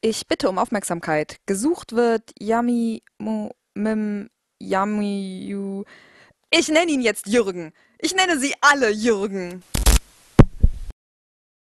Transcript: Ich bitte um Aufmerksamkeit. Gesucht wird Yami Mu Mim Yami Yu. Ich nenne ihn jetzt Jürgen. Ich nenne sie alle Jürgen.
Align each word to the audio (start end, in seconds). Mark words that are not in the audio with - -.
Ich 0.00 0.28
bitte 0.28 0.48
um 0.48 0.58
Aufmerksamkeit. 0.58 1.38
Gesucht 1.46 1.92
wird 1.92 2.30
Yami 2.38 3.02
Mu 3.18 3.50
Mim 3.74 4.30
Yami 4.60 5.44
Yu. 5.48 5.82
Ich 6.50 6.68
nenne 6.68 6.92
ihn 6.92 7.00
jetzt 7.00 7.26
Jürgen. 7.26 7.72
Ich 7.98 8.14
nenne 8.14 8.38
sie 8.38 8.54
alle 8.60 8.90
Jürgen. 8.90 9.64